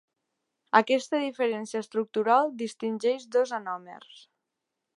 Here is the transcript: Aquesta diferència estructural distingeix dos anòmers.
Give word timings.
Aquesta 0.77 1.19
diferència 1.23 1.81
estructural 1.85 2.49
distingeix 2.63 3.29
dos 3.37 3.53
anòmers. 3.59 4.21